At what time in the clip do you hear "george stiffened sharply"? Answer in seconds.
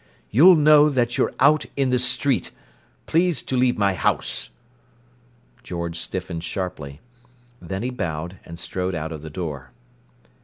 5.61-6.99